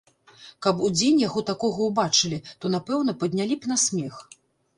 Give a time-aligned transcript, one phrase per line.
[0.65, 4.21] Каб удзень яго такога ўбачылі, то, напэўна, паднялі б на смех.